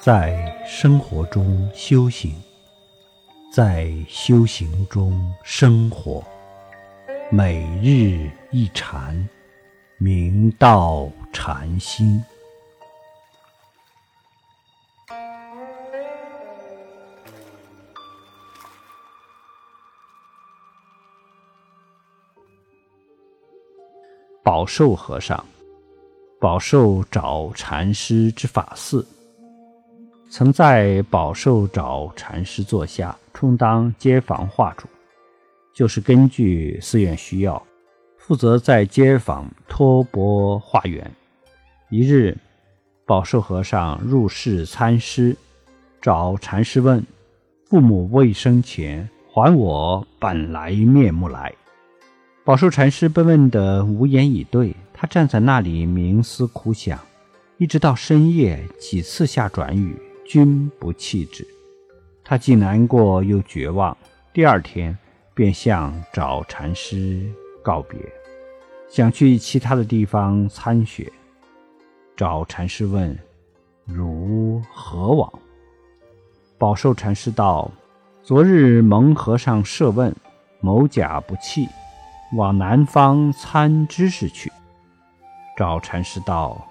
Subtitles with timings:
[0.00, 2.40] 在生活中修行，
[3.52, 6.24] 在修行中生活，
[7.32, 9.28] 每日一禅，
[9.98, 12.24] 明道禅心。
[24.44, 25.44] 宝寿和尚，
[26.40, 29.04] 宝寿找禅师之法寺。
[30.30, 34.86] 曾在宝寿找禅师座下充当街坊画主，
[35.72, 37.62] 就是根据寺院需要，
[38.18, 41.10] 负责在街坊托钵化缘。
[41.88, 42.36] 一日，
[43.06, 45.34] 宝寿和尚入室参师，
[46.02, 47.02] 找禅师问
[47.64, 51.54] ：“父母未生前，还我本来面目来。”
[52.44, 56.98] 宝寿禅师被问得无言以对，他站在那里冥思苦想，
[57.56, 59.96] 一直到深夜，几次下转雨。
[60.28, 61.42] 君不弃之，
[62.22, 63.96] 他既难过又绝望。
[64.30, 64.94] 第二天，
[65.32, 67.26] 便向找禅师
[67.62, 67.98] 告别，
[68.90, 71.10] 想去其他的地方参学。
[72.14, 73.18] 找禅师问
[73.88, 75.32] ：“如何往？”
[76.58, 77.70] 宝寿禅师道
[78.22, 80.14] ：“昨日蒙和尚设问，
[80.60, 81.66] 某甲不弃，
[82.36, 84.52] 往南方参知识去。”
[85.56, 86.68] 找禅师道：“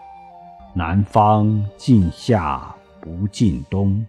[0.76, 4.06] 南方近夏。”不尽冬，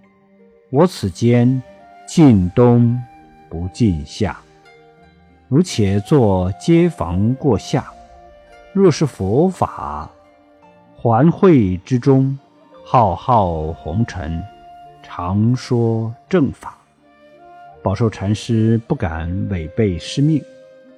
[0.70, 1.62] 我此间
[2.06, 3.00] 尽冬
[3.48, 4.38] 不尽夏。
[5.48, 7.90] 如且作街坊过夏，
[8.72, 10.10] 若是佛法，
[10.94, 12.38] 环会之中，
[12.84, 14.42] 浩浩红尘，
[15.02, 16.76] 常说正法。
[17.82, 20.42] 宝寿禅师不敢违背师命，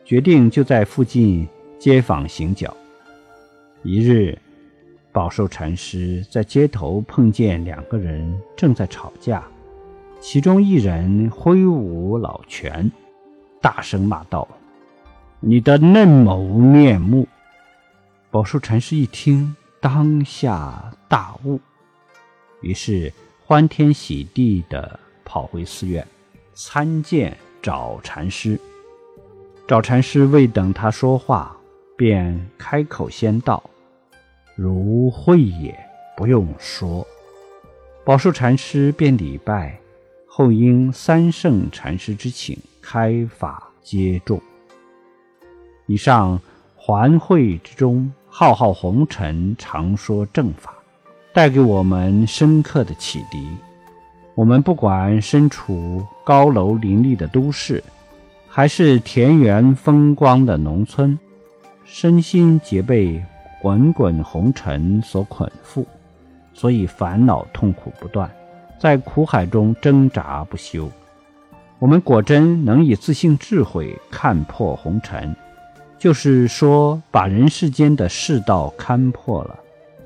[0.04, 2.74] 决定就在附近街坊行脚。
[3.82, 4.36] 一日。
[5.12, 9.42] 宝寿禅师在街头碰见两个人正在吵架，
[10.20, 12.88] 其中一人挥舞老拳，
[13.60, 14.46] 大声骂道
[15.40, 17.26] ：“你的嫩某面目！”
[18.30, 21.58] 宝寿禅师一听，当下大悟，
[22.60, 23.12] 于是
[23.44, 26.06] 欢天喜地地跑回寺院
[26.54, 28.60] 参见找禅师。
[29.66, 31.56] 找禅师未等他说话，
[31.96, 33.60] 便开口先道。
[34.62, 35.74] 如慧也，
[36.14, 37.06] 不用说。
[38.04, 39.80] 宝树禅师便礼拜，
[40.26, 44.38] 后因三圣禅师之请，开法接众。
[45.86, 46.38] 以上
[46.76, 50.74] 环会之中，浩浩红尘，常说正法，
[51.32, 53.48] 带给我们深刻的启迪。
[54.34, 57.82] 我们不管身处高楼林立的都市，
[58.46, 61.18] 还是田园风光的农村，
[61.86, 63.24] 身心皆被。
[63.60, 65.84] 滚滚红尘所捆缚，
[66.54, 68.30] 所以烦恼痛苦不断，
[68.78, 70.88] 在苦海中挣扎不休。
[71.78, 75.36] 我们果真能以自信智慧看破红尘，
[75.98, 79.58] 就是说把人世间的世道看破了，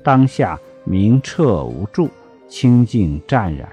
[0.03, 2.09] 当下明澈无助、
[2.49, 3.69] 清净湛然，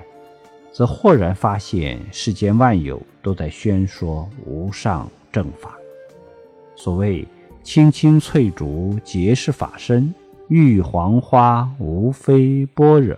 [0.72, 5.76] 则豁然发现世间万有都在宣说无上正法。
[6.76, 7.26] 所谓。
[7.62, 10.12] 青青翠竹皆是法身，
[10.48, 13.16] 玉黄花无非般若。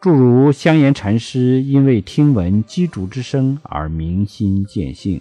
[0.00, 5.20] 诸如香严禅师因为听闻鸡竹之声而明心见性，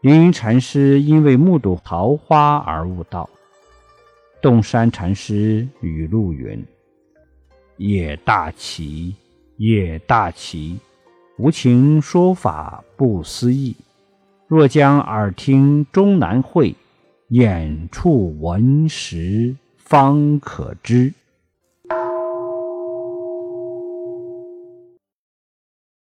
[0.00, 3.28] 凌云禅师因为目睹桃花而悟道，
[4.40, 6.64] 洞山禅师语录云
[7.76, 9.14] ：“也大奇，
[9.56, 10.78] 也大奇，
[11.36, 13.74] 无情说法不思议。
[14.46, 16.72] 若将耳听终难会。”
[17.30, 21.14] 眼处闻时方可知。